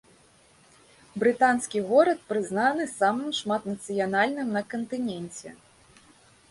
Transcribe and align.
Брытанскі 1.23 1.79
горад 1.89 2.19
прызнаны 2.31 2.83
самым 2.99 3.29
шматнацыянальным 3.41 4.47
на 4.59 4.67
кантыненце. 4.73 5.49